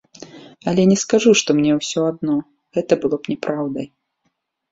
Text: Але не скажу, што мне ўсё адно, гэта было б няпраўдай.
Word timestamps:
Але 0.69 0.85
не 0.91 0.95
скажу, 1.01 1.33
што 1.41 1.49
мне 1.57 1.71
ўсё 1.79 2.01
адно, 2.13 2.35
гэта 2.77 2.93
было 3.03 3.15
б 3.19 3.23
няпраўдай. 3.35 3.87